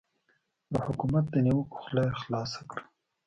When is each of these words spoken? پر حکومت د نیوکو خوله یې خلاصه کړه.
پر 0.71 0.79
حکومت 0.87 1.25
د 1.31 1.35
نیوکو 1.45 1.77
خوله 1.83 2.03
یې 2.07 2.17
خلاصه 2.21 2.61
کړه. 2.69 2.83